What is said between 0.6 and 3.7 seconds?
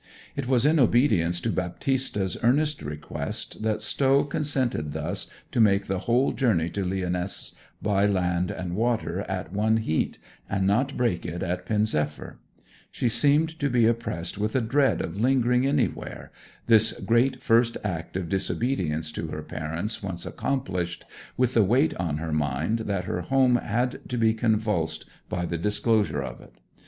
in obedience to Baptista's earnest request